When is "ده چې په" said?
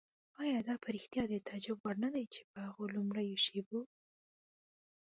2.13-2.57